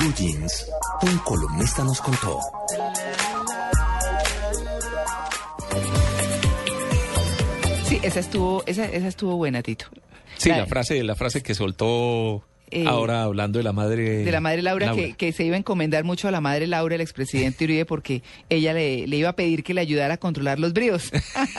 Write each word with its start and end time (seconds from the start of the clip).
Blue 0.00 0.14
Jeans, 0.14 0.66
un 1.02 1.18
columnista 1.18 1.84
nos 1.84 2.00
contó. 2.00 2.40
Sí, 7.86 7.98
esa 8.02 8.20
estuvo, 8.20 8.62
esa, 8.66 8.84
esa 8.84 9.08
estuvo 9.08 9.36
buena, 9.36 9.62
Tito. 9.62 9.86
Sí, 10.36 10.48
La- 10.48 10.58
la 10.58 10.66
frase, 10.66 11.02
la 11.02 11.14
frase 11.16 11.42
que 11.42 11.54
soltó 11.54 12.44
Eh, 12.72 12.84
ahora 12.86 13.22
hablando 13.24 13.58
de 13.58 13.64
la 13.64 13.72
madre. 13.72 14.24
De 14.24 14.30
la 14.30 14.40
madre 14.40 14.62
Laura, 14.62 14.92
Que, 14.94 15.14
que 15.14 15.32
se 15.32 15.44
iba 15.44 15.56
a 15.56 15.58
encomendar 15.58 16.04
mucho 16.04 16.28
a 16.28 16.30
la 16.30 16.40
madre 16.40 16.66
Laura, 16.66 16.94
el 16.94 17.00
expresidente 17.00 17.64
Uribe, 17.64 17.84
porque 17.84 18.22
ella 18.48 18.72
le, 18.72 19.06
le 19.06 19.16
iba 19.16 19.28
a 19.30 19.32
pedir 19.34 19.64
que 19.64 19.74
le 19.74 19.80
ayudara 19.80 20.14
a 20.14 20.16
controlar 20.18 20.58
los 20.60 20.72
bríos. 20.72 21.10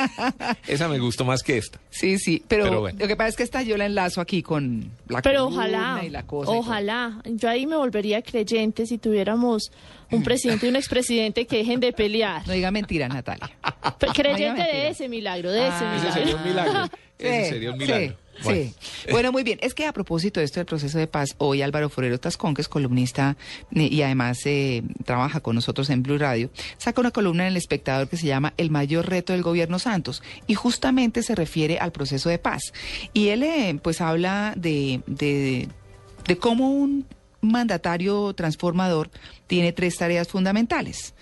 Esa 0.67 0.87
me 0.87 0.99
gustó 0.99 1.25
más 1.25 1.43
que 1.43 1.57
esta. 1.57 1.79
Sí, 1.89 2.17
sí, 2.17 2.43
pero, 2.47 2.63
Pero 2.65 2.79
bueno. 2.81 2.97
lo 2.99 3.07
que 3.07 3.15
pasa 3.15 3.29
es 3.29 3.35
que 3.35 3.43
esta 3.43 3.61
yo 3.61 3.77
la 3.77 3.85
enlazo 3.85 4.21
aquí 4.21 4.41
con 4.41 4.89
la 5.07 5.21
Pero 5.21 5.47
ojalá, 5.47 6.01
y 6.05 6.09
la 6.09 6.23
cosa. 6.23 6.51
y 6.53 6.57
ojalá. 6.57 7.21
Yo 7.25 7.49
ahí 7.49 7.65
me 7.65 7.75
volvería 7.75 8.21
creyente 8.21 8.85
si 8.85 8.97
tuviéramos 8.97 9.71
un 10.11 10.23
presidente 10.23 10.65
y 10.65 10.69
un 10.69 10.75
expresidente 10.75 11.45
que 11.45 11.57
dejen 11.57 11.79
de 11.79 11.93
pelear. 11.93 12.45
No 12.47 12.53
diga 12.53 12.71
mentira, 12.71 13.07
Natalia. 13.07 13.49
Creyente 14.13 14.47
mentira. 14.47 14.67
de 14.67 14.87
ese 14.89 15.09
milagro, 15.09 15.51
de 15.51 15.67
ese 15.67 15.71
Ah. 15.81 15.95
Ese 15.97 16.05
milagro. 16.05 16.13
sería 16.13 16.35
un 16.35 16.43
milagro. 16.43 16.97
Ese 17.17 17.49
sería 17.49 17.71
un 17.71 17.77
milagro. 17.77 18.07
Sí. 18.07 18.13
Bueno. 18.43 18.71
Bueno. 19.11 19.31
muy 19.31 19.43
bien. 19.43 19.59
Es 19.61 19.73
que 19.73 19.85
a 19.85 19.93
propósito 19.93 20.39
de 20.39 20.45
esto 20.45 20.59
del 20.59 20.65
proceso 20.65 20.97
de 20.97 21.07
paz, 21.07 21.35
hoy 21.37 21.61
Álvaro 21.61 21.89
Forero 21.89 22.19
Tascón, 22.19 22.53
que 22.53 22.61
es 22.61 22.67
columnista 22.67 23.35
eh, 23.73 23.87
y 23.91 24.01
además 24.01 24.39
eh, 24.45 24.83
trabaja 25.05 25.39
con 25.39 25.55
nosotros 25.55 25.89
en 25.89 26.03
Blue 26.03 26.17
Radio, 26.17 26.49
saca 26.77 27.01
una 27.01 27.11
columna 27.11 27.43
en 27.43 27.51
El 27.51 27.57
Espectador 27.57 28.07
que 28.07 28.17
se 28.17 28.27
llama 28.27 28.53
El 28.57 28.69
mayor 28.69 29.09
reto 29.09 29.33
del 29.33 29.41
gobierno 29.41 29.79
Santos 29.79 30.21
y 30.47 30.55
justamente 30.55 31.23
se 31.23 31.35
refiere 31.35 31.79
al 31.79 31.91
proceso 31.91 32.29
de 32.29 32.37
paz. 32.37 32.73
Y 33.13 33.29
él 33.29 33.43
eh, 33.43 33.77
pues 33.81 34.01
habla 34.01 34.53
de, 34.55 35.01
de, 35.07 35.67
de 36.27 36.37
cómo 36.37 36.71
un 36.71 37.05
mandatario 37.41 38.33
transformador 38.33 39.09
tiene 39.47 39.73
tres 39.73 39.97
tareas 39.97 40.27
fundamentales 40.27 41.13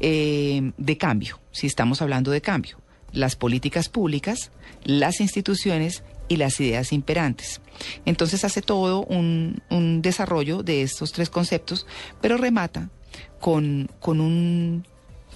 eh, 0.00 0.72
de 0.76 0.98
cambio, 0.98 1.38
si 1.52 1.66
estamos 1.66 2.02
hablando 2.02 2.30
de 2.30 2.40
cambio, 2.40 2.78
las 3.12 3.36
políticas 3.36 3.88
públicas, 3.88 4.50
las 4.84 5.20
instituciones 5.20 6.02
y 6.32 6.36
las 6.36 6.58
ideas 6.60 6.92
imperantes. 6.92 7.60
Entonces 8.06 8.44
hace 8.44 8.62
todo 8.62 9.04
un, 9.04 9.62
un 9.70 10.02
desarrollo 10.02 10.62
de 10.62 10.82
estos 10.82 11.12
tres 11.12 11.28
conceptos, 11.28 11.86
pero 12.20 12.38
remata 12.38 12.88
con, 13.38 13.90
con 14.00 14.20
un 14.20 14.86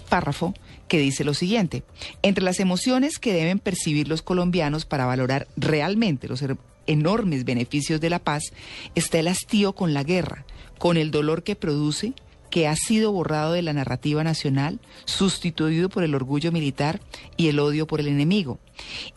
párrafo 0.09 0.55
que 0.89 0.99
dice 0.99 1.25
lo 1.25 1.35
siguiente, 1.35 1.83
entre 2.23 2.45
las 2.45 2.61
emociones 2.61 3.19
que 3.19 3.33
deben 3.33 3.59
percibir 3.59 4.09
los 4.09 4.23
colombianos 4.23 4.87
para 4.87 5.05
valorar 5.05 5.49
realmente 5.57 6.29
los 6.29 6.43
enormes 6.87 7.45
beneficios 7.45 8.01
de 8.01 8.11
la 8.11 8.21
paz 8.21 8.53
está 8.95 9.19
el 9.19 9.29
hastío 9.29 9.75
con 9.75 9.93
la 9.93 10.05
guerra, 10.05 10.47
con 10.79 10.97
el 10.97 11.11
dolor 11.11 11.43
que 11.43 11.57
produce, 11.57 12.15
que 12.57 12.69
ha 12.69 12.75
sido 12.75 13.13
borrado 13.13 13.53
de 13.53 13.61
la 13.61 13.75
narrativa 13.75 14.25
nacional, 14.25 14.81
sustituido 15.05 15.91
por 15.91 16.05
el 16.05 16.15
orgullo 16.15 16.53
militar 16.53 17.03
y 17.37 17.49
el 17.49 17.59
odio 17.59 17.87
por 17.87 18.01
el 18.01 18.09
enemigo. 18.09 18.59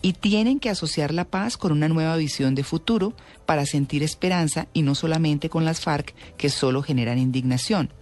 Y 0.02 0.12
tienen 0.12 0.60
que 0.60 0.70
asociar 0.70 1.14
la 1.14 1.24
paz 1.24 1.56
con 1.56 1.72
una 1.72 1.88
nueva 1.88 2.18
visión 2.18 2.54
de 2.54 2.66
futuro 2.66 3.14
para 3.46 3.66
sentir 3.66 4.04
esperanza 4.04 4.68
y 4.74 4.82
no 4.82 4.94
solamente 4.94 5.50
con 5.50 5.64
las 5.64 5.80
FARC 5.80 6.14
que 6.36 6.50
solo 6.50 6.82
generan 6.82 7.18
indignación. 7.18 7.94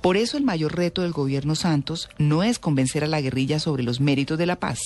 Por 0.00 0.16
eso 0.16 0.36
el 0.36 0.44
mayor 0.44 0.76
reto 0.76 1.02
del 1.02 1.10
gobierno 1.10 1.56
Santos 1.56 2.08
no 2.16 2.44
es 2.44 2.60
convencer 2.60 3.02
a 3.02 3.08
la 3.08 3.20
guerrilla 3.20 3.58
sobre 3.58 3.82
los 3.82 3.98
méritos 3.98 4.38
de 4.38 4.46
la 4.46 4.60
paz, 4.60 4.78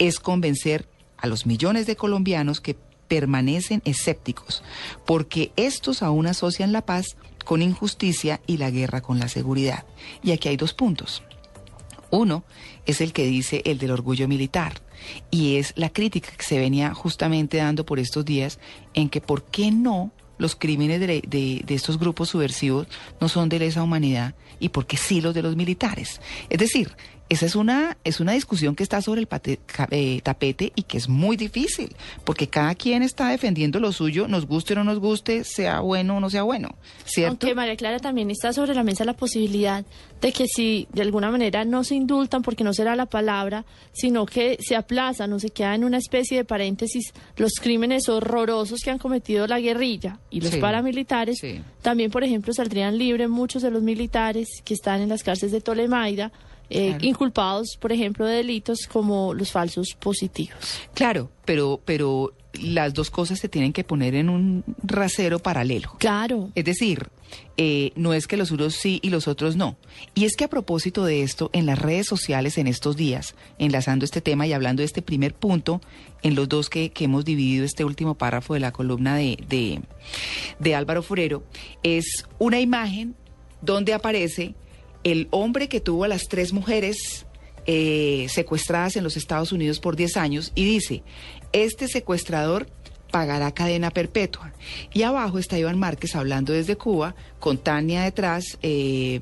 es 0.00 0.18
convencer 0.18 0.88
a 1.16 1.28
los 1.28 1.46
millones 1.46 1.86
de 1.86 1.94
colombianos 1.94 2.60
que 2.60 2.76
permanecen 3.06 3.82
escépticos, 3.84 4.64
porque 5.06 5.52
estos 5.54 6.02
aún 6.02 6.26
asocian 6.26 6.72
la 6.72 6.84
paz 6.84 7.16
con 7.44 7.62
injusticia 7.62 8.40
y 8.46 8.56
la 8.56 8.70
guerra 8.70 9.00
con 9.02 9.18
la 9.18 9.28
seguridad. 9.28 9.84
Y 10.22 10.32
aquí 10.32 10.48
hay 10.48 10.56
dos 10.56 10.74
puntos. 10.74 11.22
Uno 12.10 12.44
es 12.86 13.00
el 13.00 13.12
que 13.12 13.24
dice 13.26 13.62
el 13.64 13.78
del 13.78 13.90
orgullo 13.90 14.28
militar 14.28 14.80
y 15.30 15.56
es 15.56 15.72
la 15.76 15.90
crítica 15.90 16.30
que 16.36 16.44
se 16.44 16.58
venía 16.58 16.94
justamente 16.94 17.56
dando 17.58 17.84
por 17.84 17.98
estos 17.98 18.24
días 18.24 18.58
en 18.94 19.08
que 19.08 19.20
por 19.20 19.44
qué 19.44 19.70
no 19.72 20.12
los 20.38 20.54
crímenes 20.56 21.00
de, 21.00 21.06
de- 21.26 21.74
estos 21.74 21.98
grupos 21.98 22.28
subversivos 22.30 22.86
no 23.20 23.28
son 23.28 23.48
de 23.48 23.58
lesa 23.60 23.82
humanidad 23.82 24.34
y 24.60 24.68
por 24.68 24.86
qué 24.86 24.96
sí 24.96 25.20
los 25.20 25.34
de 25.34 25.42
los 25.42 25.56
militares. 25.56 26.20
Es 26.48 26.58
decir, 26.58 26.96
esa 27.30 27.46
es 27.46 27.56
una, 27.56 27.96
es 28.04 28.20
una 28.20 28.32
discusión 28.32 28.76
que 28.76 28.82
está 28.82 29.00
sobre 29.00 29.20
el 29.20 29.26
pate- 29.28 29.58
eh, 29.90 30.20
tapete 30.22 30.72
y 30.76 30.82
que 30.82 30.98
es 30.98 31.08
muy 31.08 31.36
difícil, 31.36 31.94
porque 32.24 32.48
cada 32.48 32.74
quien 32.74 33.02
está 33.02 33.28
defendiendo 33.30 33.80
lo 33.80 33.92
suyo, 33.92 34.28
nos 34.28 34.46
guste 34.46 34.74
o 34.74 34.76
no 34.76 34.84
nos 34.84 34.98
guste, 34.98 35.42
sea 35.44 35.80
bueno 35.80 36.18
o 36.18 36.20
no 36.20 36.28
sea 36.30 36.42
bueno, 36.42 36.76
¿cierto? 37.04 37.30
Aunque 37.46 37.54
María 37.54 37.76
Clara 37.76 37.98
también 37.98 38.30
está 38.30 38.52
sobre 38.52 38.74
la 38.74 38.82
mesa 38.82 39.04
la 39.04 39.14
posibilidad 39.14 39.84
de 40.20 40.32
que 40.32 40.46
si 40.46 40.86
de 40.92 41.02
alguna 41.02 41.30
manera 41.30 41.64
no 41.64 41.82
se 41.84 41.94
indultan, 41.94 42.42
porque 42.42 42.62
no 42.64 42.72
será 42.74 42.94
la 42.96 43.06
palabra, 43.06 43.64
sino 43.92 44.26
que 44.26 44.58
se 44.60 44.76
aplazan 44.76 45.32
o 45.32 45.38
se 45.38 45.50
queda 45.50 45.74
en 45.74 45.84
una 45.84 45.98
especie 45.98 46.36
de 46.38 46.44
paréntesis 46.44 47.12
los 47.36 47.52
crímenes 47.60 48.08
horrorosos 48.08 48.80
que 48.80 48.90
han 48.90 48.98
cometido 48.98 49.46
la 49.46 49.60
guerrilla 49.60 50.18
y 50.30 50.40
los 50.40 50.50
Sí, 50.50 50.60
paramilitares, 50.60 51.38
sí. 51.40 51.60
también, 51.82 52.10
por 52.10 52.22
ejemplo, 52.24 52.52
saldrían 52.54 52.96
libres 52.98 53.28
muchos 53.28 53.62
de 53.62 53.70
los 53.70 53.82
militares 53.82 54.48
que 54.64 54.74
están 54.74 55.00
en 55.00 55.08
las 55.08 55.22
cárceles 55.22 55.52
de 55.52 55.60
Tolemaida, 55.60 56.30
eh, 56.70 56.88
Claro. 56.90 57.04
inculpados, 57.04 57.76
por 57.80 57.92
ejemplo, 57.92 58.26
de 58.26 58.36
delitos 58.36 58.86
como 58.86 59.34
los 59.34 59.52
falsos 59.52 59.94
positivos. 59.98 60.80
Claro, 60.94 61.30
pero, 61.44 61.80
pero 61.84 62.32
las 62.54 62.94
dos 62.94 63.10
cosas 63.10 63.38
se 63.40 63.48
tienen 63.48 63.72
que 63.72 63.82
poner 63.84 64.14
en 64.14 64.28
un 64.28 64.64
rasero 64.82 65.38
paralelo. 65.40 65.92
Claro. 65.98 66.50
Es 66.54 66.64
decir, 66.64 67.08
eh, 67.56 67.90
no 67.96 68.14
es 68.14 68.28
que 68.28 68.36
los 68.36 68.52
unos 68.52 68.74
sí 68.76 69.00
y 69.02 69.10
los 69.10 69.26
otros 69.26 69.56
no. 69.56 69.76
Y 70.14 70.24
es 70.24 70.36
que 70.36 70.44
a 70.44 70.48
propósito 70.48 71.04
de 71.04 71.22
esto, 71.22 71.50
en 71.52 71.66
las 71.66 71.78
redes 71.80 72.06
sociales 72.06 72.56
en 72.58 72.68
estos 72.68 72.96
días, 72.96 73.34
enlazando 73.58 74.04
este 74.04 74.20
tema 74.20 74.46
y 74.46 74.52
hablando 74.52 74.82
de 74.82 74.86
este 74.86 75.02
primer 75.02 75.34
punto, 75.34 75.80
en 76.22 76.36
los 76.36 76.48
dos 76.48 76.70
que, 76.70 76.90
que 76.90 77.04
hemos 77.06 77.24
dividido 77.24 77.64
este 77.64 77.84
último 77.84 78.14
párrafo 78.14 78.54
de 78.54 78.60
la 78.60 78.70
columna 78.72 79.16
de, 79.16 79.36
de, 79.48 79.80
de 80.60 80.74
Álvaro 80.76 81.02
Forero, 81.02 81.42
es 81.82 82.24
una 82.38 82.60
imagen 82.60 83.16
donde 83.62 83.94
aparece 83.94 84.54
el 85.04 85.28
hombre 85.30 85.68
que 85.68 85.80
tuvo 85.80 86.04
a 86.04 86.08
las 86.08 86.28
tres 86.28 86.52
mujeres 86.52 87.26
eh, 87.66 88.26
secuestradas 88.28 88.96
en 88.96 89.04
los 89.04 89.16
Estados 89.16 89.52
Unidos 89.52 89.80
por 89.80 89.96
10 89.96 90.16
años 90.16 90.52
y 90.54 90.64
dice, 90.64 91.02
este 91.52 91.88
secuestrador 91.88 92.66
pagará 93.10 93.52
cadena 93.52 93.90
perpetua. 93.90 94.52
Y 94.92 95.02
abajo 95.02 95.38
está 95.38 95.56
Iván 95.58 95.78
Márquez 95.78 96.16
hablando 96.16 96.52
desde 96.52 96.76
Cuba, 96.76 97.14
con 97.38 97.58
Tania 97.58 98.02
detrás 98.02 98.58
eh, 98.62 99.20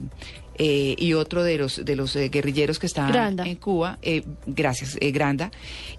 eh, 0.56 0.94
y 0.98 1.14
otro 1.14 1.42
de 1.42 1.56
los, 1.56 1.82
de 1.82 1.96
los 1.96 2.14
eh, 2.14 2.28
guerrilleros 2.28 2.78
que 2.78 2.86
Granda. 2.86 3.44
en 3.44 3.56
Cuba, 3.56 3.98
eh, 4.02 4.22
gracias, 4.46 4.98
Granda, 5.00 5.50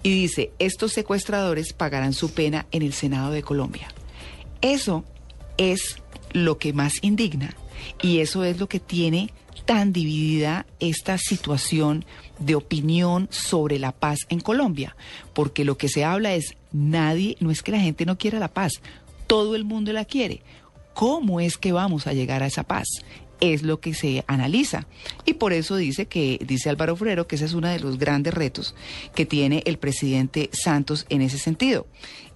y 0.02 0.10
dice, 0.10 0.52
estos 0.60 0.92
secuestradores 0.92 1.72
pagarán 1.72 2.12
su 2.12 2.32
pena 2.32 2.66
en 2.70 2.82
el 2.82 2.92
Senado 2.92 3.32
de 3.32 3.42
Colombia. 3.42 3.88
Eso 4.60 5.04
es 5.58 5.96
lo 6.32 6.58
que 6.58 6.72
más 6.72 6.94
indigna 7.02 7.54
y 8.00 8.20
eso 8.20 8.44
es 8.44 8.60
lo 8.60 8.68
que 8.68 8.78
tiene 8.80 9.32
tan 9.64 9.92
dividida 9.92 10.66
esta 10.80 11.18
situación 11.18 12.04
de 12.38 12.54
opinión 12.54 13.28
sobre 13.30 13.78
la 13.78 13.92
paz 13.92 14.18
en 14.28 14.40
Colombia, 14.40 14.96
porque 15.32 15.64
lo 15.64 15.76
que 15.78 15.88
se 15.88 16.04
habla 16.04 16.34
es 16.34 16.56
nadie, 16.72 17.36
no 17.40 17.50
es 17.50 17.62
que 17.62 17.72
la 17.72 17.80
gente 17.80 18.06
no 18.06 18.18
quiera 18.18 18.38
la 18.38 18.52
paz, 18.52 18.80
todo 19.26 19.56
el 19.56 19.64
mundo 19.64 19.92
la 19.92 20.04
quiere. 20.04 20.42
¿Cómo 20.92 21.40
es 21.40 21.56
que 21.56 21.72
vamos 21.72 22.06
a 22.06 22.12
llegar 22.12 22.42
a 22.42 22.46
esa 22.46 22.62
paz? 22.62 22.86
Es 23.40 23.62
lo 23.62 23.80
que 23.80 23.94
se 23.94 24.24
analiza. 24.28 24.86
Y 25.24 25.34
por 25.34 25.52
eso 25.52 25.76
dice 25.76 26.06
que, 26.06 26.38
dice 26.46 26.70
Álvaro 26.70 26.94
Frero, 26.94 27.26
que 27.26 27.34
ese 27.34 27.46
es 27.46 27.54
uno 27.54 27.68
de 27.68 27.80
los 27.80 27.98
grandes 27.98 28.32
retos 28.32 28.74
que 29.14 29.26
tiene 29.26 29.62
el 29.66 29.78
presidente 29.78 30.50
Santos 30.52 31.04
en 31.08 31.20
ese 31.20 31.38
sentido. 31.38 31.86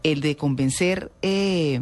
El 0.02 0.20
de 0.20 0.36
convencer 0.36 1.10
eh, 1.22 1.80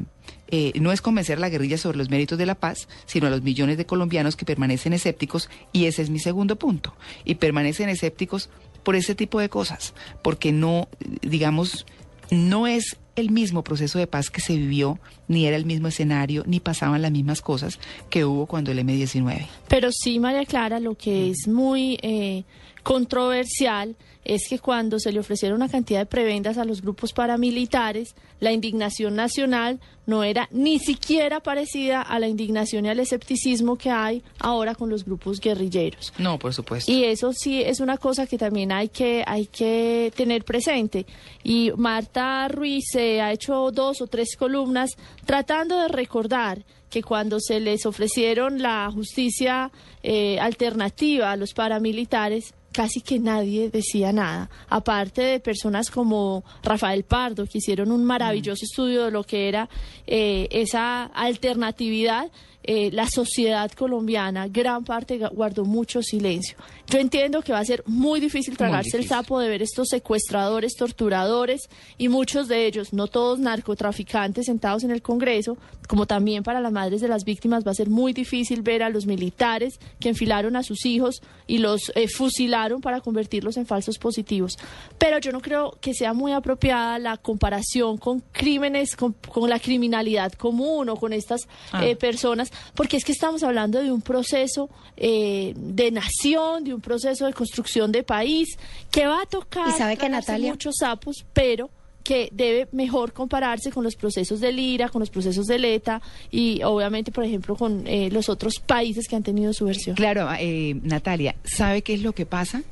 eh, 0.48 0.72
no 0.80 0.92
es 0.92 1.00
convencer 1.00 1.38
a 1.38 1.40
la 1.40 1.48
guerrilla 1.48 1.78
sobre 1.78 1.98
los 1.98 2.10
méritos 2.10 2.38
de 2.38 2.46
la 2.46 2.54
paz, 2.54 2.88
sino 3.06 3.26
a 3.26 3.30
los 3.30 3.42
millones 3.42 3.76
de 3.76 3.86
colombianos 3.86 4.36
que 4.36 4.44
permanecen 4.44 4.92
escépticos, 4.92 5.50
y 5.72 5.86
ese 5.86 6.02
es 6.02 6.10
mi 6.10 6.18
segundo 6.18 6.56
punto, 6.56 6.94
y 7.24 7.36
permanecen 7.36 7.88
escépticos 7.88 8.48
por 8.84 8.94
ese 8.94 9.14
tipo 9.14 9.40
de 9.40 9.48
cosas, 9.48 9.94
porque 10.22 10.52
no, 10.52 10.88
digamos, 11.22 11.86
no 12.30 12.66
es 12.66 12.96
el 13.16 13.30
mismo 13.30 13.64
proceso 13.64 13.98
de 13.98 14.06
paz 14.06 14.30
que 14.30 14.40
se 14.40 14.56
vivió, 14.56 15.00
ni 15.26 15.46
era 15.46 15.56
el 15.56 15.64
mismo 15.64 15.88
escenario, 15.88 16.44
ni 16.46 16.60
pasaban 16.60 17.02
las 17.02 17.10
mismas 17.10 17.40
cosas 17.40 17.80
que 18.10 18.24
hubo 18.24 18.46
cuando 18.46 18.70
el 18.70 18.78
M-19. 18.78 19.46
Pero 19.68 19.90
sí, 19.90 20.20
María 20.20 20.44
Clara, 20.44 20.78
lo 20.78 20.94
que 20.96 21.30
es 21.30 21.48
muy 21.48 21.98
eh, 22.02 22.44
controversial 22.86 23.96
es 24.24 24.48
que 24.48 24.60
cuando 24.60 25.00
se 25.00 25.10
le 25.10 25.18
ofrecieron 25.18 25.56
una 25.56 25.68
cantidad 25.68 25.98
de 25.98 26.06
prebendas 26.06 26.56
a 26.56 26.64
los 26.64 26.82
grupos 26.82 27.12
paramilitares, 27.12 28.14
la 28.38 28.52
indignación 28.52 29.16
nacional 29.16 29.80
no 30.06 30.22
era 30.22 30.48
ni 30.52 30.78
siquiera 30.78 31.40
parecida 31.40 32.00
a 32.00 32.20
la 32.20 32.28
indignación 32.28 32.86
y 32.86 32.88
al 32.88 33.00
escepticismo 33.00 33.76
que 33.76 33.90
hay 33.90 34.22
ahora 34.38 34.76
con 34.76 34.88
los 34.88 35.04
grupos 35.04 35.40
guerrilleros. 35.40 36.12
No, 36.18 36.38
por 36.38 36.54
supuesto. 36.54 36.90
Y 36.90 37.02
eso 37.02 37.32
sí 37.32 37.60
es 37.60 37.80
una 37.80 37.98
cosa 37.98 38.28
que 38.28 38.38
también 38.38 38.70
hay 38.70 38.88
que, 38.88 39.24
hay 39.26 39.46
que 39.46 40.12
tener 40.14 40.44
presente. 40.44 41.06
Y 41.42 41.72
Marta 41.76 42.46
Ruiz 42.46 42.84
se 42.92 43.20
ha 43.20 43.32
hecho 43.32 43.72
dos 43.72 44.00
o 44.00 44.06
tres 44.06 44.36
columnas 44.36 44.96
tratando 45.24 45.80
de 45.80 45.88
recordar 45.88 46.64
que 46.88 47.02
cuando 47.02 47.40
se 47.40 47.58
les 47.58 47.84
ofrecieron 47.84 48.62
la 48.62 48.88
justicia 48.92 49.72
eh, 50.02 50.38
alternativa 50.38 51.32
a 51.32 51.36
los 51.36 51.52
paramilitares, 51.52 52.54
casi 52.76 53.00
que 53.00 53.18
nadie 53.18 53.70
decía 53.70 54.12
nada, 54.12 54.50
aparte 54.68 55.22
de 55.22 55.40
personas 55.40 55.90
como 55.90 56.44
Rafael 56.62 57.04
Pardo, 57.04 57.46
que 57.46 57.56
hicieron 57.56 57.90
un 57.90 58.04
maravilloso 58.04 58.66
estudio 58.66 59.06
de 59.06 59.10
lo 59.10 59.24
que 59.24 59.48
era 59.48 59.66
eh, 60.06 60.46
esa 60.50 61.04
alternatividad. 61.04 62.30
eh, 62.68 62.90
la 62.90 63.06
sociedad 63.08 63.70
colombiana, 63.70 64.48
gran 64.48 64.84
parte 64.84 65.18
guardó 65.32 65.64
mucho 65.64 66.02
silencio. 66.02 66.56
Yo 66.88 66.98
entiendo 66.98 67.40
que 67.40 67.52
va 67.52 67.60
a 67.60 67.64
ser 67.64 67.84
muy 67.86 68.18
difícil 68.18 68.56
tragarse 68.56 68.96
el 68.96 69.02
difícil. 69.02 69.08
sapo 69.08 69.38
de 69.38 69.48
ver 69.48 69.62
estos 69.62 69.86
secuestradores, 69.88 70.74
torturadores 70.74 71.68
y 71.96 72.08
muchos 72.08 72.48
de 72.48 72.66
ellos, 72.66 72.92
no 72.92 73.06
todos 73.06 73.38
narcotraficantes 73.38 74.46
sentados 74.46 74.82
en 74.82 74.90
el 74.90 75.00
Congreso, 75.00 75.56
como 75.86 76.06
también 76.06 76.42
para 76.42 76.60
las 76.60 76.72
madres 76.72 77.00
de 77.00 77.06
las 77.06 77.24
víctimas 77.24 77.64
va 77.64 77.70
a 77.70 77.74
ser 77.74 77.88
muy 77.88 78.12
difícil 78.12 78.62
ver 78.62 78.82
a 78.82 78.90
los 78.90 79.06
militares 79.06 79.78
que 80.00 80.08
enfilaron 80.08 80.56
a 80.56 80.64
sus 80.64 80.84
hijos 80.86 81.22
y 81.46 81.58
los 81.58 81.92
eh, 81.94 82.08
fusilaron 82.08 82.65
para 82.80 83.00
convertirlos 83.00 83.56
en 83.56 83.66
falsos 83.66 83.98
positivos. 83.98 84.56
Pero 84.98 85.18
yo 85.18 85.32
no 85.32 85.40
creo 85.40 85.76
que 85.80 85.94
sea 85.94 86.12
muy 86.12 86.32
apropiada 86.32 86.98
la 86.98 87.16
comparación 87.16 87.96
con 87.98 88.20
crímenes, 88.32 88.96
con, 88.96 89.14
con 89.28 89.48
la 89.48 89.58
criminalidad 89.58 90.32
común 90.32 90.88
o 90.88 90.96
con 90.96 91.12
estas 91.12 91.46
Ah. 91.72 91.84
eh, 91.84 91.96
personas, 91.96 92.50
porque 92.74 92.96
es 92.96 93.04
que 93.04 93.12
estamos 93.12 93.42
hablando 93.42 93.80
de 93.82 93.90
un 93.92 94.02
proceso 94.02 94.68
eh, 94.96 95.52
de 95.56 95.90
nación, 95.90 96.64
de 96.64 96.74
un 96.74 96.80
proceso 96.80 97.26
de 97.26 97.32
construcción 97.32 97.92
de 97.92 98.02
país, 98.02 98.58
que 98.90 99.06
va 99.06 99.22
a 99.22 99.26
tocar 99.26 99.68
Y 99.68 99.72
sabe 99.72 99.96
que, 99.96 100.08
Natalia- 100.08 100.50
muchos 100.52 100.76
sapos, 100.78 101.24
pero 101.32 101.70
que 102.06 102.28
debe 102.32 102.68
mejor 102.70 103.12
compararse 103.12 103.72
con 103.72 103.82
los 103.82 103.96
procesos 103.96 104.38
del 104.38 104.60
IRA, 104.60 104.88
con 104.88 105.00
los 105.00 105.10
procesos 105.10 105.46
del 105.46 105.64
ETA 105.64 106.00
y 106.30 106.62
obviamente, 106.62 107.10
por 107.10 107.24
ejemplo, 107.24 107.56
con 107.56 107.84
eh, 107.86 108.10
los 108.12 108.28
otros 108.28 108.60
países 108.64 109.08
que 109.08 109.16
han 109.16 109.24
tenido 109.24 109.52
su 109.52 109.64
versión. 109.64 109.96
Claro, 109.96 110.28
eh, 110.38 110.76
Natalia, 110.82 111.34
¿sabe 111.44 111.82
qué 111.82 111.94
es 111.94 112.02
lo 112.02 112.12
que 112.12 112.24
pasa? 112.24 112.62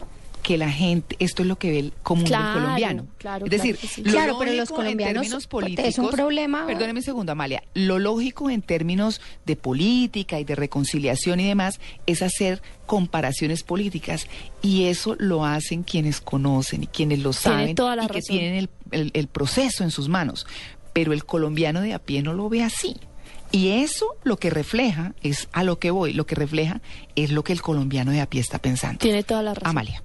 Que 0.45 0.59
la 0.59 0.71
gente, 0.71 1.17
esto 1.21 1.41
es 1.43 1.49
lo 1.49 1.57
que 1.57 1.71
ve 1.71 1.79
el 1.79 1.93
común 2.03 2.27
Claro, 2.27 2.45
del 2.53 2.63
colombiano. 2.63 3.07
claro, 3.19 3.47
es 3.47 3.51
decir, 3.51 3.77
que 3.79 3.87
sí. 3.89 4.03
lo 4.05 4.13
Claro, 4.13 4.37
pero 4.39 4.51
los 4.53 4.59
lógico 4.69 4.75
en 4.75 4.85
colombianos, 4.85 5.15
términos 5.23 5.47
pues, 5.47 5.63
políticos, 5.63 5.89
es 5.89 5.99
un 5.99 6.11
problema- 6.11 6.67
Perdóneme 6.67 7.01
un 7.01 7.03
segundo, 7.05 7.33
Amalia. 7.33 7.63
Lo 7.73 7.99
lógico 7.99 8.51
en 8.51 8.61
términos 8.61 9.23
de 9.47 9.57
política 9.57 10.39
y 10.39 10.45
de 10.45 10.55
reconciliación 10.55 11.41
y 11.41 11.49
demás 11.49 11.81
es 12.07 12.21
hacer 12.21 12.61
comparaciones 12.85 13.63
políticas 13.63 14.27
y 14.61 14.85
eso 14.85 15.17
lo 15.19 15.45
hacen 15.47 15.83
quienes 15.83 16.21
conocen 16.21 16.83
y 16.83 16.87
quienes 16.89 17.21
lo 17.21 17.33
saben 17.33 17.75
toda 17.75 17.97
la 17.97 18.05
y 18.05 18.09
que 18.09 18.21
tienen 18.21 18.55
el, 18.55 18.69
el- 18.91 19.11
el 19.15 19.27
proceso 19.29 19.83
en 19.83 19.91
sus 19.91 20.09
manos. 20.11 20.47
Pero 20.93 21.13
el 21.15 21.25
colombiano 21.25 21.81
de 21.81 21.95
a 21.95 21.99
pie 21.99 22.23
no 22.23 22.35
lo 22.35 22.49
ve 22.51 22.63
así. 22.63 22.97
Y 23.51 23.69
eso 23.71 24.17
lo 24.25 24.37
que 24.37 24.51
refleja 24.51 25.15
es 25.23 25.49
a 25.53 25.65
lo 25.65 25.79
que 25.79 25.91
voy, 25.91 26.13
lo 26.13 26.27
que 26.27 26.35
refleja 26.35 26.83
es 27.17 27.31
lo 27.31 27.45
que 27.45 27.53
el 27.55 27.63
colombiano 27.63 28.11
de 28.11 28.21
a 28.21 28.27
pie 28.29 28.41
está 28.43 28.59
pensando. 28.59 28.99
Tiene 28.99 29.23
toda 29.23 29.43
la 29.43 29.55
razón. 29.55 29.71
Amalia. 29.71 30.03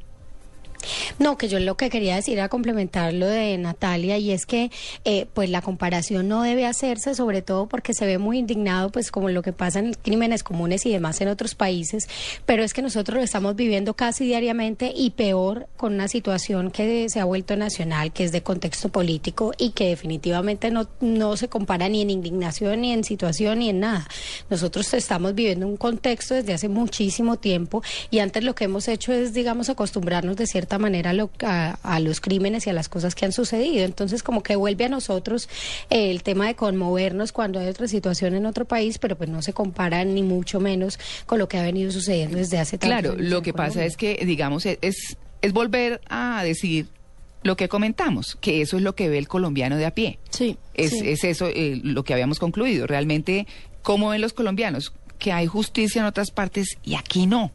No, 1.19 1.37
que 1.37 1.49
yo 1.49 1.59
lo 1.59 1.75
que 1.75 1.89
quería 1.89 2.15
decir 2.15 2.37
era 2.37 2.47
complementar 2.47 3.13
lo 3.13 3.27
de 3.27 3.57
Natalia 3.57 4.17
y 4.17 4.31
es 4.31 4.45
que 4.45 4.71
eh, 5.03 5.27
pues 5.33 5.49
la 5.49 5.61
comparación 5.61 6.29
no 6.29 6.43
debe 6.43 6.65
hacerse 6.65 7.13
sobre 7.13 7.41
todo 7.41 7.67
porque 7.67 7.93
se 7.93 8.05
ve 8.05 8.17
muy 8.17 8.37
indignado 8.37 8.89
pues 8.89 9.11
como 9.11 9.27
lo 9.29 9.41
que 9.41 9.51
pasa 9.51 9.79
en 9.79 9.93
crímenes 9.93 10.43
comunes 10.43 10.85
y 10.85 10.91
demás 10.91 11.19
en 11.19 11.27
otros 11.27 11.55
países, 11.55 12.07
pero 12.45 12.63
es 12.63 12.73
que 12.73 12.81
nosotros 12.81 13.17
lo 13.17 13.23
estamos 13.23 13.57
viviendo 13.57 13.95
casi 13.95 14.25
diariamente 14.25 14.93
y 14.95 15.09
peor 15.09 15.67
con 15.75 15.93
una 15.93 16.07
situación 16.07 16.71
que 16.71 17.09
se 17.09 17.19
ha 17.19 17.25
vuelto 17.25 17.57
nacional, 17.57 18.13
que 18.13 18.23
es 18.23 18.31
de 18.31 18.41
contexto 18.41 18.87
político 18.87 19.51
y 19.57 19.71
que 19.71 19.89
definitivamente 19.89 20.71
no, 20.71 20.87
no 21.01 21.35
se 21.35 21.49
compara 21.49 21.89
ni 21.89 22.01
en 22.01 22.11
indignación, 22.11 22.79
ni 22.79 22.93
en 22.93 23.03
situación, 23.03 23.59
ni 23.59 23.69
en 23.69 23.81
nada. 23.81 24.07
Nosotros 24.49 24.93
estamos 24.93 25.35
viviendo 25.35 25.67
un 25.67 25.75
contexto 25.75 26.33
desde 26.35 26.53
hace 26.53 26.69
muchísimo 26.69 27.35
tiempo 27.35 27.83
y 28.09 28.19
antes 28.19 28.45
lo 28.45 28.55
que 28.55 28.63
hemos 28.63 28.87
hecho 28.87 29.11
es, 29.11 29.33
digamos, 29.33 29.69
acostumbrarnos 29.69 30.37
de 30.37 30.47
cierta 30.47 30.79
manera 30.79 31.08
a, 31.09 31.13
lo- 31.13 31.29
a- 31.45 31.77
a 31.83 31.99
los 31.99 32.21
crímenes 32.21 32.65
y 32.67 32.69
a 32.69 32.73
las 32.73 32.87
cosas 32.89 33.15
que 33.15 33.25
han 33.25 33.31
sucedido. 33.31 33.83
Entonces, 33.85 34.23
como 34.23 34.41
que 34.43 34.55
vuelve 34.55 34.85
a 34.85 34.89
nosotros 34.89 35.49
eh, 35.89 36.09
el 36.11 36.23
tema 36.23 36.47
de 36.47 36.55
conmovernos 36.55 37.31
cuando 37.31 37.59
hay 37.59 37.67
otra 37.67 37.87
situación 37.87 38.35
en 38.35 38.45
otro 38.45 38.65
país, 38.65 38.97
pero 38.99 39.17
pues 39.17 39.29
no 39.29 39.41
se 39.41 39.53
compara 39.53 40.03
ni 40.05 40.23
mucho 40.23 40.59
menos 40.59 40.99
con 41.25 41.39
lo 41.39 41.47
que 41.49 41.57
ha 41.57 41.63
venido 41.63 41.91
sucediendo 41.91 42.37
desde 42.37 42.57
hace 42.59 42.77
tantos 42.77 42.99
Claro, 43.01 43.15
lo 43.21 43.41
que 43.41 43.53
pasa 43.53 43.83
es 43.85 43.97
que, 43.97 44.23
digamos, 44.25 44.65
e- 44.65 44.79
es, 44.81 45.17
es 45.41 45.53
volver 45.53 46.01
a 46.09 46.43
decir 46.43 46.87
lo 47.43 47.55
que 47.55 47.69
comentamos, 47.69 48.37
que 48.41 48.61
eso 48.61 48.77
es 48.77 48.83
lo 48.83 48.95
que 48.95 49.07
ve 49.09 49.17
el 49.17 49.27
colombiano 49.27 49.77
de 49.77 49.85
a 49.85 49.91
pie. 49.95 50.19
Sí, 50.29 50.57
Es, 50.73 50.91
sí. 50.91 51.09
es 51.09 51.23
eso 51.23 51.47
eh, 51.47 51.79
lo 51.83 52.03
que 52.03 52.13
habíamos 52.13 52.37
concluido. 52.39 52.85
Realmente, 52.85 53.47
¿cómo 53.81 54.09
ven 54.09 54.19
los 54.21 54.33
colombianos? 54.33 54.91
Que 55.19 55.31
hay 55.31 55.47
justicia 55.47 55.99
en 56.01 56.05
otras 56.05 56.31
partes 56.31 56.77
y 56.83 56.95
aquí 56.95 57.27
no. 57.27 57.51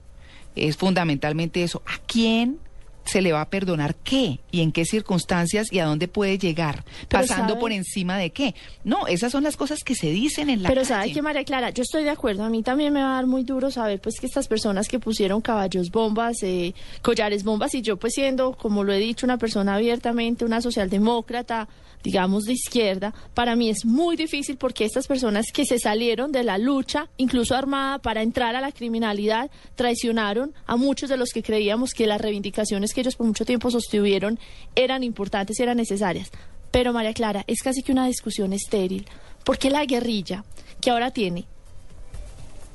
Es 0.57 0.77
fundamentalmente 0.79 1.63
eso. 1.65 1.83
¿A 1.85 1.99
quién 2.07 2.59
se 3.05 3.23
le 3.23 3.33
va 3.33 3.43
a 3.43 3.51
perdonar 3.51 3.95
qué 3.97 4.41
y 4.51 4.61
en 4.63 4.73
qué 4.73 4.85
circunstancias 4.85 5.73
y 5.73 5.79
a 5.79 5.85
dónde 5.87 6.09
puede 6.09 6.39
llegar? 6.39 6.85
Pero 7.09 7.23
Pasando 7.23 7.51
sabe- 7.51 7.61
por 7.61 7.73
encima 7.73 8.17
de 8.19 8.31
qué. 8.31 8.55
No, 8.85 9.07
esas 9.07 9.33
son 9.33 9.43
las 9.45 9.57
cosas 9.57 9.85
que 9.85 9.95
se 9.95 10.11
dicen 10.11 10.51
en 10.51 10.63
la 10.63 10.69
Pero 10.69 10.83
calle. 10.83 10.89
sabe 10.95 11.13
que 11.13 11.23
María 11.23 11.45
Clara, 11.45 11.71
yo 11.71 11.83
estoy 11.83 12.05
de 12.05 12.11
acuerdo. 12.11 12.45
A 12.45 12.51
mí 12.51 12.63
también 12.63 12.93
me 12.93 13.03
va 13.03 13.13
a 13.13 13.15
dar 13.17 13.27
muy 13.27 13.45
duro 13.45 13.71
saber 13.71 14.01
pues 14.01 14.19
que 14.21 14.27
estas 14.27 14.49
personas 14.49 14.89
que 14.89 14.99
pusieron 14.99 15.41
caballos 15.41 15.91
bombas, 15.91 16.43
eh, 16.43 16.75
collares 17.03 17.45
bombas 17.45 17.75
y 17.75 17.83
yo 17.83 17.97
pues 17.97 18.15
siendo, 18.15 18.53
como 18.55 18.85
lo 18.85 18.93
he 18.93 18.99
dicho, 18.99 19.27
una 19.27 19.39
persona 19.39 19.75
abiertamente, 19.75 20.45
una 20.45 20.61
socialdemócrata, 20.61 21.69
digamos 22.03 22.45
de 22.45 22.53
izquierda, 22.53 23.15
para 23.35 23.57
mí 23.57 23.71
es 23.71 23.85
muy 23.85 24.17
difícil 24.17 24.57
porque 24.59 24.85
estas 24.85 25.07
personas 25.07 25.47
que 25.53 25.65
se 25.65 25.79
salieron 25.79 26.33
de 26.33 26.45
la 26.45 26.59
lucha, 26.59 27.09
incluso 27.17 27.55
armada, 27.57 27.99
para 27.99 28.23
entrar 28.23 28.55
a 28.57 28.61
la 28.61 28.73
criminalidad, 28.73 29.51
traicionaron 29.75 30.53
a 30.67 30.77
muchos 30.77 31.09
de 31.11 31.17
los 31.17 31.31
que 31.31 31.43
creíamos 31.43 31.93
que 31.93 32.07
las 32.07 32.21
reivindicaciones 32.21 32.93
que 32.95 33.03
ellos 33.03 33.17
por 33.17 33.27
mucho 33.27 33.45
tiempo 33.45 33.71
sostuvieron 33.71 34.39
eran 34.75 35.03
importantes 35.03 35.59
y 35.59 35.63
eran 35.63 35.77
necesarias. 35.77 36.31
Pero 36.71 36.93
María 36.93 37.13
Clara, 37.13 37.45
es 37.47 37.63
casi 37.63 37.83
que 37.83 37.93
una 37.93 38.07
discusión 38.07 38.53
estéril, 38.53 39.07
porque 39.45 39.71
la 39.71 39.85
guerrilla, 39.85 40.45
que 40.81 40.91
ahora 40.91 41.11
tiene 41.11 41.45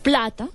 plata, 0.04 0.50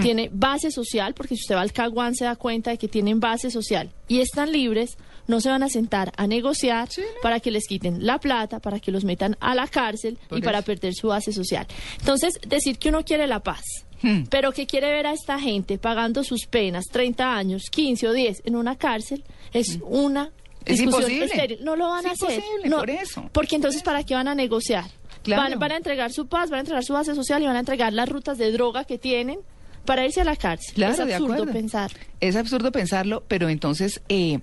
tiene 0.00 0.30
base 0.32 0.70
social, 0.70 1.12
porque 1.12 1.36
si 1.36 1.42
usted 1.42 1.54
va 1.54 1.60
al 1.60 1.72
Caguán 1.72 2.14
se 2.14 2.24
da 2.24 2.36
cuenta 2.36 2.70
de 2.70 2.78
que 2.78 2.88
tienen 2.88 3.20
base 3.20 3.50
social 3.50 3.90
y 4.08 4.20
están 4.20 4.50
libres, 4.50 4.96
no 5.26 5.40
se 5.40 5.50
van 5.50 5.62
a 5.62 5.68
sentar 5.68 6.12
a 6.16 6.26
negociar 6.26 6.88
para 7.22 7.40
que 7.40 7.50
les 7.50 7.66
quiten 7.66 8.04
la 8.06 8.18
plata, 8.18 8.58
para 8.58 8.80
que 8.80 8.90
los 8.90 9.04
metan 9.04 9.36
a 9.40 9.54
la 9.54 9.66
cárcel 9.68 10.18
Por 10.28 10.38
y 10.38 10.42
para 10.42 10.62
perder 10.62 10.94
su 10.94 11.08
base 11.08 11.32
social. 11.32 11.66
Entonces, 11.98 12.40
decir 12.46 12.78
que 12.78 12.88
uno 12.88 13.04
quiere 13.04 13.26
la 13.26 13.40
paz, 13.40 13.62
Hmm. 14.02 14.24
pero 14.28 14.52
que 14.52 14.66
quiere 14.66 14.90
ver 14.90 15.06
a 15.06 15.12
esta 15.12 15.38
gente 15.38 15.78
pagando 15.78 16.24
sus 16.24 16.46
penas, 16.46 16.84
30 16.90 17.36
años, 17.36 17.64
15 17.70 18.08
o 18.08 18.12
10 18.12 18.42
en 18.44 18.56
una 18.56 18.76
cárcel, 18.76 19.22
es 19.52 19.78
una 19.82 20.24
Hmm. 20.24 20.32
Es 20.64 20.78
discusión 20.78 21.10
imposible. 21.10 21.24
estéril. 21.26 21.64
No 21.64 21.74
lo 21.76 21.88
van 21.88 22.06
Es 22.06 22.22
a 22.22 22.26
hacer. 22.26 22.42
No, 22.66 22.78
por 22.78 22.90
eso. 22.90 23.28
Porque 23.32 23.56
entonces, 23.56 23.82
¿para 23.82 24.04
qué 24.04 24.14
van 24.14 24.28
a 24.28 24.34
negociar? 24.36 24.84
Claro. 25.24 25.42
Van, 25.42 25.58
van 25.58 25.72
a 25.72 25.76
entregar 25.76 26.12
su 26.12 26.26
paz, 26.28 26.50
van 26.50 26.58
a 26.58 26.60
entregar 26.60 26.84
su 26.84 26.92
base 26.92 27.14
social 27.16 27.42
y 27.42 27.46
van 27.46 27.56
a 27.56 27.60
entregar 27.60 27.92
las 27.92 28.08
rutas 28.08 28.38
de 28.38 28.52
droga 28.52 28.84
que 28.84 28.96
tienen 28.98 29.40
para 29.84 30.04
irse 30.04 30.20
a 30.20 30.24
la 30.24 30.36
cárcel. 30.36 30.74
Claro, 30.74 30.92
es 30.92 31.00
absurdo 31.00 31.46
pensar. 31.46 31.90
Es 32.20 32.36
absurdo 32.36 32.70
pensarlo, 32.70 33.24
pero 33.26 33.48
entonces, 33.48 34.02
eh, 34.08 34.38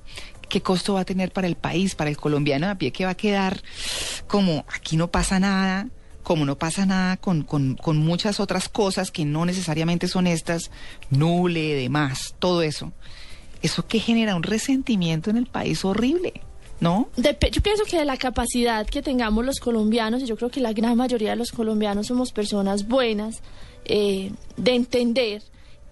¿qué 0.50 0.62
costo 0.62 0.96
va 0.96 1.02
a 1.02 1.06
tener 1.06 1.32
para 1.32 1.48
el 1.48 1.56
país, 1.56 1.96
para 1.96 2.10
el 2.10 2.18
colombiano 2.18 2.68
a 2.70 2.76
pie 2.76 2.92
que 2.92 3.06
va 3.06 3.12
a 3.12 3.16
quedar 3.16 3.62
como 4.28 4.66
aquí 4.74 4.98
no 4.98 5.10
pasa 5.10 5.40
nada? 5.40 5.88
Como 6.30 6.46
no 6.46 6.60
pasa 6.60 6.86
nada 6.86 7.18
con, 7.18 7.42
con, 7.42 7.74
con 7.74 7.98
muchas 7.98 8.40
otras 8.40 8.70
cosas 8.70 9.10
que 9.10 9.26
no 9.26 9.48
necesariamente 9.48 10.08
son 10.08 10.28
estas, 10.28 10.70
nule, 11.10 11.74
demás, 11.74 12.36
todo 12.38 12.62
eso. 12.62 12.94
Eso 13.64 13.88
que 13.88 14.00
genera 14.00 14.36
un 14.36 14.44
resentimiento 14.44 15.32
en 15.32 15.38
el 15.38 15.48
país 15.48 15.84
horrible, 15.84 16.34
¿no? 16.82 17.10
Yo 17.18 17.62
pienso 17.64 17.84
que 17.86 17.98
de 17.98 18.06
la 18.06 18.16
capacidad 18.16 18.86
que 18.86 19.02
tengamos 19.02 19.44
los 19.44 19.60
colombianos, 19.60 20.22
y 20.22 20.28
yo 20.28 20.38
creo 20.38 20.52
que 20.52 20.60
la 20.60 20.72
gran 20.72 20.96
mayoría 20.98 21.32
de 21.32 21.36
los 21.36 21.52
colombianos 21.52 22.06
somos 22.06 22.32
personas 22.32 22.88
buenas, 22.88 23.42
eh, 23.86 24.32
de 24.56 24.76
entender 24.76 25.42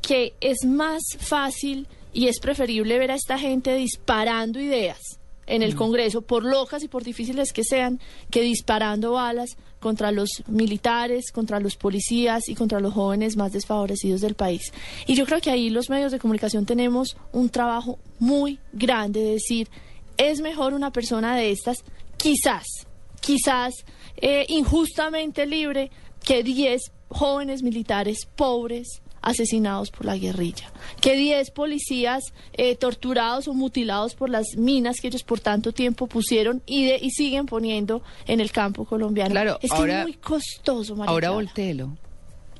que 0.03 0.35
es 0.39 0.65
más 0.67 1.01
fácil 1.17 1.87
y 2.13 2.27
es 2.27 2.39
preferible 2.39 2.99
ver 2.99 3.09
a 3.09 3.15
esta 3.15 3.39
gente 3.39 3.73
disparando 3.73 4.59
ideas 4.59 5.17
en 5.47 5.61
Mm. 5.61 5.63
el 5.63 5.75
Congreso, 5.75 6.21
por 6.21 6.43
locas 6.43 6.83
y 6.83 6.87
por 6.87 7.03
difíciles 7.03 7.53
que 7.53 7.63
sean, 7.63 7.99
que 8.29 8.41
disparando 8.41 9.13
balas 9.13 9.57
contra 9.79 10.11
los 10.11 10.29
militares, 10.47 11.31
contra 11.31 11.59
los 11.59 11.75
policías 11.75 12.49
y 12.49 12.55
contra 12.55 12.79
los 12.79 12.93
jóvenes 12.93 13.37
más 13.37 13.53
desfavorecidos 13.53 14.21
del 14.21 14.35
país. 14.35 14.71
Y 15.05 15.15
yo 15.15 15.25
creo 15.25 15.39
que 15.41 15.49
ahí 15.49 15.69
los 15.69 15.89
medios 15.89 16.11
de 16.11 16.19
comunicación 16.19 16.65
tenemos 16.65 17.17
un 17.31 17.49
trabajo 17.49 17.97
muy 18.19 18.59
grande 18.73 19.21
de 19.21 19.31
decir, 19.33 19.69
es 20.17 20.41
mejor 20.41 20.73
una 20.73 20.91
persona 20.91 21.35
de 21.35 21.51
estas, 21.51 21.83
quizás, 22.17 22.65
quizás 23.21 23.73
eh, 24.17 24.45
injustamente 24.49 25.45
libre, 25.45 25.91
que 26.23 26.43
10 26.43 26.81
jóvenes 27.09 27.63
militares 27.63 28.27
pobres 28.35 29.01
asesinados 29.27 29.91
por 29.91 30.05
la 30.05 30.15
guerrilla, 30.17 30.71
que 31.01 31.15
10 31.17 31.51
policías 31.51 32.23
eh, 32.53 32.75
torturados 32.75 33.47
o 33.47 33.53
mutilados 33.53 34.15
por 34.15 34.29
las 34.29 34.55
minas 34.57 35.01
que 35.01 35.07
ellos 35.09 35.23
por 35.23 35.39
tanto 35.41 35.73
tiempo 35.73 36.07
pusieron 36.07 36.61
y, 36.65 36.85
de, 36.85 36.97
y 37.01 37.09
siguen 37.11 37.45
poniendo 37.45 38.01
en 38.25 38.39
el 38.39 38.51
campo 38.51 38.85
colombiano. 38.85 39.31
Claro, 39.31 39.59
es 39.61 39.69
que 39.71 39.77
ahora- 39.77 39.99
es 39.99 40.03
muy 40.03 40.13
costoso, 40.13 40.95
María 40.95 41.11
Ahora 41.11 41.27
Clara. 41.27 41.41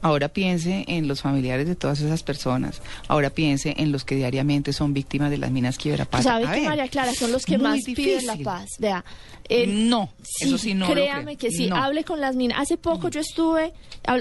Ahora 0.02 0.30
piense 0.30 0.86
en 0.88 1.08
los 1.08 1.22
familiares 1.22 1.68
de 1.68 1.76
todas 1.76 2.00
esas 2.02 2.24
personas. 2.24 2.82
Ahora 3.08 3.30
piense 3.30 3.74
en 3.78 3.92
los 3.92 4.04
que 4.04 4.16
diariamente 4.16 4.74
son 4.74 4.94
víctimas 4.94 5.32
de 5.32 5.38
las 5.38 5.52
minas 5.52 5.78
Quiebrapata. 5.78 6.24
¿Sabe 6.24 6.46
A 6.48 6.52
que 6.54 6.60
ver, 6.60 6.70
María 6.70 6.88
Clara 6.88 7.14
son 7.14 7.32
los 7.32 7.46
que 7.46 7.58
más 7.58 7.84
piden 7.84 8.26
la 8.26 8.34
difícil. 8.34 8.44
paz? 8.46 8.70
Vea, 8.80 9.04
eh, 9.50 9.68
No, 9.68 10.10
eso 10.40 10.58
sí 10.58 10.74
no 10.74 10.88
Créame 10.90 11.36
que 11.38 11.52
sí. 11.52 11.68
No. 11.68 11.76
Hable 11.78 12.04
con 12.04 12.22
las 12.22 12.36
minas. 12.36 12.60
Hace 12.60 12.78
poco 12.78 13.10
yo 13.10 13.20
estuve 13.20 13.74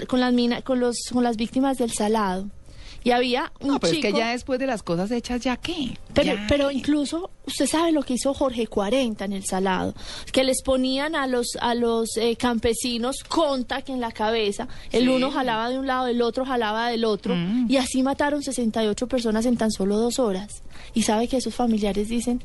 con 0.08 0.20
las 0.20 0.32
minas, 0.32 0.62
con 0.62 0.80
los, 0.80 0.96
con 1.12 1.22
las 1.22 1.36
víctimas 1.36 1.78
del 1.78 1.92
Salado 1.92 2.48
y 3.06 3.12
había 3.12 3.52
un 3.60 3.68
No, 3.68 3.78
pero 3.80 3.92
chico. 3.94 4.08
es 4.08 4.12
que 4.14 4.18
ya 4.18 4.30
después 4.32 4.58
de 4.58 4.66
las 4.66 4.82
cosas 4.82 5.10
hechas, 5.12 5.40
¿ya 5.40 5.56
qué? 5.56 5.96
Pero, 6.12 6.34
Ya 6.34 6.46
pero 6.48 6.68
qué. 6.68 6.74
incluso 6.74 7.30
usted 7.46 7.66
sabe 7.66 7.92
lo 7.92 8.02
que 8.02 8.14
hizo 8.14 8.34
Jorge 8.34 8.66
40 8.66 9.24
en 9.24 9.32
el 9.32 9.44
Salado, 9.44 9.94
que 10.32 10.42
les 10.42 10.62
ponían 10.62 11.14
a 11.14 11.26
los 11.28 11.56
a 11.60 11.74
los 11.74 12.16
eh, 12.16 12.34
campesinos 12.36 13.22
contact 13.28 13.90
en 13.90 14.00
la 14.00 14.10
cabeza, 14.10 14.66
el 14.90 15.04
Sí. 15.04 15.08
uno 15.08 15.30
jalaba 15.30 15.70
de 15.70 15.78
un 15.78 15.86
lado, 15.86 16.08
el 16.08 16.20
otro 16.20 16.44
jalaba 16.44 16.88
del 16.88 17.04
otro, 17.04 17.36
Mm. 17.36 17.70
y 17.70 17.76
así 17.76 18.02
mataron 18.02 18.42
68 18.42 19.06
personas 19.06 19.46
en 19.46 19.56
tan 19.56 19.70
solo 19.70 19.98
dos 19.98 20.18
horas. 20.18 20.62
Y 20.94 21.02
sabe 21.02 21.28
que 21.28 21.36
esos 21.36 21.54
familiares 21.54 22.08
dicen 22.08 22.42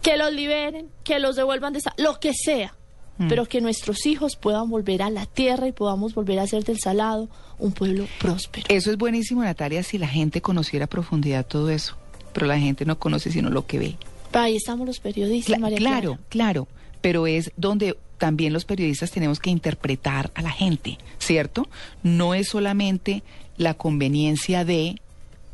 que 0.00 0.16
los 0.16 0.32
liberen, 0.32 0.88
que 1.04 1.18
los 1.18 1.36
devuelvan 1.36 1.72
de 1.74 1.80
esa, 1.80 1.92
lo 1.98 2.18
que 2.18 2.32
sea, 2.32 2.74
Mm. 3.18 3.28
pero 3.28 3.46
que 3.46 3.60
nuestros 3.60 4.06
hijos 4.06 4.36
puedan 4.36 4.70
volver 4.70 5.02
a 5.02 5.10
la 5.10 5.26
tierra 5.26 5.66
y 5.68 5.72
podamos 5.72 6.14
volver 6.14 6.38
a 6.38 6.46
ser 6.46 6.64
del 6.64 6.78
Salado 6.78 7.28
un 7.58 7.72
pueblo 7.72 8.06
próspero. 8.20 8.66
Eso 8.68 8.90
es 8.90 8.96
buenísimo, 8.98 9.42
Natalia, 9.42 9.82
si 9.82 9.98
la 9.98 10.06
gente 10.08 10.40
conociera 10.40 10.84
a 10.84 10.88
profundidad 10.88 11.44
todo 11.46 11.70
eso. 11.70 11.96
Pero 12.32 12.46
la 12.46 12.58
gente 12.58 12.84
no 12.84 12.98
conoce 12.98 13.30
sino 13.32 13.50
lo 13.50 13.66
que 13.66 13.78
ve. 13.78 13.96
Ahí 14.32 14.56
estamos 14.56 14.86
los 14.86 15.00
periodistas, 15.00 15.56
Cla- 15.56 15.60
María 15.60 15.78
claro, 15.78 16.10
Clara. 16.12 16.22
claro, 16.28 16.68
pero 17.00 17.26
es 17.26 17.50
donde 17.56 17.96
también 18.18 18.52
los 18.52 18.64
periodistas 18.64 19.10
tenemos 19.10 19.40
que 19.40 19.50
interpretar 19.50 20.30
a 20.34 20.42
la 20.42 20.50
gente, 20.50 20.98
¿cierto? 21.18 21.68
No 22.02 22.34
es 22.34 22.48
solamente 22.48 23.22
la 23.56 23.74
conveniencia 23.74 24.64
de 24.64 25.00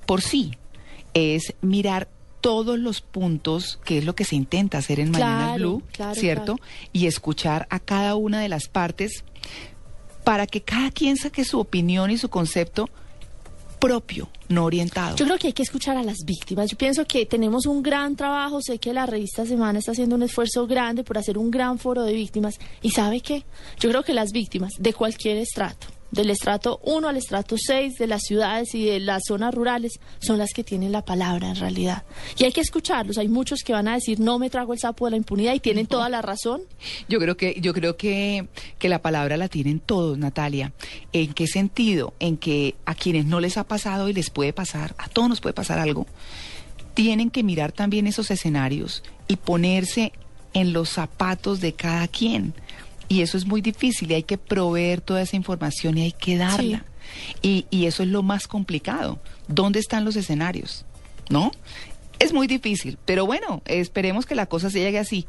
por 0.06 0.20
sí, 0.20 0.52
es 1.14 1.54
mirar 1.62 2.08
todos 2.44 2.78
los 2.78 3.00
puntos, 3.00 3.80
que 3.86 3.96
es 3.96 4.04
lo 4.04 4.14
que 4.14 4.26
se 4.26 4.36
intenta 4.36 4.76
hacer 4.76 5.00
en 5.00 5.12
Mañana 5.12 5.54
Blue, 5.54 5.82
claro, 5.94 6.14
¿cierto? 6.14 6.56
claro. 6.56 6.70
Y 6.92 7.06
escuchar 7.06 7.66
a 7.70 7.80
cada 7.80 8.16
una 8.16 8.38
de 8.38 8.50
las 8.50 8.68
partes 8.68 9.24
para 10.24 10.46
que 10.46 10.60
cada 10.60 10.90
quien 10.90 11.16
saque 11.16 11.46
su 11.46 11.58
opinión 11.58 12.10
y 12.10 12.18
su 12.18 12.28
concepto 12.28 12.90
propio, 13.78 14.28
no 14.50 14.66
orientado. 14.66 15.16
Yo 15.16 15.24
creo 15.24 15.38
que 15.38 15.46
hay 15.46 15.52
que 15.54 15.62
escuchar 15.62 15.96
a 15.96 16.02
las 16.02 16.18
víctimas. 16.26 16.70
Yo 16.70 16.76
pienso 16.76 17.06
que 17.06 17.24
tenemos 17.24 17.64
un 17.64 17.82
gran 17.82 18.14
trabajo. 18.14 18.60
Sé 18.60 18.78
que 18.78 18.92
la 18.92 19.06
revista 19.06 19.46
Semana 19.46 19.78
está 19.78 19.92
haciendo 19.92 20.14
un 20.14 20.22
esfuerzo 20.22 20.66
grande 20.66 21.02
por 21.02 21.16
hacer 21.16 21.38
un 21.38 21.50
gran 21.50 21.78
foro 21.78 22.02
de 22.02 22.12
víctimas. 22.12 22.58
¿Y 22.82 22.90
sabe 22.90 23.20
qué? 23.20 23.44
Yo 23.80 23.88
creo 23.88 24.02
que 24.02 24.12
las 24.12 24.32
víctimas 24.32 24.72
de 24.78 24.92
cualquier 24.92 25.38
estrato, 25.38 25.86
del 26.14 26.30
estrato 26.30 26.80
1 26.84 27.08
al 27.08 27.16
estrato 27.16 27.56
6, 27.58 27.94
de 27.98 28.06
las 28.06 28.22
ciudades 28.22 28.74
y 28.74 28.84
de 28.84 29.00
las 29.00 29.22
zonas 29.26 29.52
rurales, 29.52 29.98
son 30.20 30.38
las 30.38 30.52
que 30.52 30.64
tienen 30.64 30.92
la 30.92 31.04
palabra 31.04 31.48
en 31.48 31.56
realidad. 31.56 32.04
Y 32.38 32.44
hay 32.44 32.52
que 32.52 32.60
escucharlos. 32.60 33.18
Hay 33.18 33.28
muchos 33.28 33.60
que 33.62 33.72
van 33.72 33.88
a 33.88 33.94
decir, 33.94 34.20
no 34.20 34.38
me 34.38 34.48
trago 34.48 34.72
el 34.72 34.78
sapo 34.78 35.04
de 35.06 35.12
la 35.12 35.16
impunidad 35.16 35.54
y 35.54 35.60
tienen 35.60 35.86
toda 35.86 36.08
la 36.08 36.22
razón. 36.22 36.62
Yo 37.08 37.18
creo 37.18 37.36
que, 37.36 37.60
yo 37.60 37.74
creo 37.74 37.96
que, 37.96 38.46
que 38.78 38.88
la 38.88 39.02
palabra 39.02 39.36
la 39.36 39.48
tienen 39.48 39.80
todos, 39.80 40.16
Natalia. 40.16 40.72
¿En 41.12 41.34
qué 41.34 41.46
sentido? 41.46 42.14
En 42.20 42.36
que 42.36 42.76
a 42.86 42.94
quienes 42.94 43.26
no 43.26 43.40
les 43.40 43.58
ha 43.58 43.64
pasado 43.64 44.08
y 44.08 44.12
les 44.12 44.30
puede 44.30 44.52
pasar, 44.52 44.94
a 44.98 45.08
todos 45.08 45.28
nos 45.28 45.40
puede 45.40 45.52
pasar 45.52 45.78
algo, 45.78 46.06
tienen 46.94 47.30
que 47.30 47.42
mirar 47.42 47.72
también 47.72 48.06
esos 48.06 48.30
escenarios 48.30 49.02
y 49.26 49.36
ponerse 49.36 50.12
en 50.52 50.72
los 50.72 50.90
zapatos 50.90 51.60
de 51.60 51.72
cada 51.72 52.06
quien. 52.08 52.54
Y 53.08 53.22
eso 53.22 53.36
es 53.36 53.46
muy 53.46 53.60
difícil 53.60 54.10
y 54.10 54.14
hay 54.14 54.22
que 54.22 54.38
proveer 54.38 55.00
toda 55.00 55.22
esa 55.22 55.36
información 55.36 55.98
y 55.98 56.02
hay 56.02 56.12
que 56.12 56.36
darla. 56.36 56.84
Y, 57.42 57.66
y 57.70 57.86
eso 57.86 58.02
es 58.02 58.08
lo 58.08 58.22
más 58.22 58.48
complicado. 58.48 59.18
¿Dónde 59.48 59.78
están 59.78 60.04
los 60.04 60.16
escenarios? 60.16 60.84
¿No? 61.28 61.52
Es 62.18 62.32
muy 62.32 62.46
difícil, 62.46 62.96
pero 63.04 63.26
bueno, 63.26 63.60
esperemos 63.66 64.24
que 64.24 64.34
la 64.34 64.46
cosa 64.46 64.70
se 64.70 64.80
llegue 64.80 64.98
así. 64.98 65.26